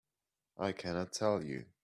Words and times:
I 0.57 0.71
cannot 0.71 1.13
tell 1.13 1.43
you. 1.43 1.67